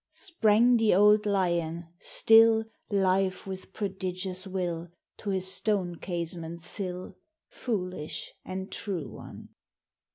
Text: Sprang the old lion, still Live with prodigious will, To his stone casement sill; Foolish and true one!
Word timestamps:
Sprang 0.13 0.77
the 0.77 0.95
old 0.95 1.27
lion, 1.27 1.85
still 1.99 2.65
Live 2.89 3.45
with 3.45 3.71
prodigious 3.71 4.47
will, 4.47 4.87
To 5.17 5.29
his 5.29 5.53
stone 5.53 5.97
casement 5.97 6.63
sill; 6.63 7.17
Foolish 7.51 8.33
and 8.43 8.71
true 8.71 9.07
one! 9.07 9.49